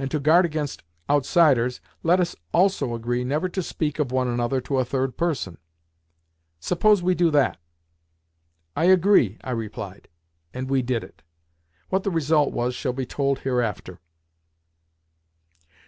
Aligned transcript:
And, 0.00 0.10
to 0.10 0.18
guard 0.18 0.44
against 0.44 0.82
outsiders, 1.08 1.80
let 2.02 2.18
us 2.18 2.34
also 2.52 2.92
agree 2.92 3.22
never 3.22 3.48
to 3.50 3.62
speak 3.62 4.00
of 4.00 4.10
one 4.10 4.26
another 4.26 4.60
to 4.62 4.78
a 4.78 4.84
third 4.84 5.16
person. 5.16 5.58
Suppose 6.58 7.04
we 7.04 7.14
do 7.14 7.30
that?" 7.30 7.56
"I 8.74 8.86
agree," 8.86 9.38
I 9.44 9.52
replied. 9.52 10.08
And 10.52 10.68
we 10.68 10.82
did 10.82 11.04
it. 11.04 11.22
What 11.88 12.02
the 12.02 12.10
result 12.10 12.52
was 12.52 12.74
shall 12.74 12.92
be 12.92 13.06
told 13.06 13.38
hereafter. 13.46 14.00